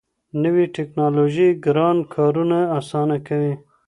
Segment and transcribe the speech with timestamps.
[0.43, 3.53] نوې ټیکنالوژي ګران کارونه اسانه کوي.